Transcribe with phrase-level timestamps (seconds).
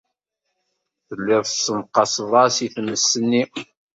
[1.07, 3.43] Telliḍ tessenqaseḍ-as i tmes-nni.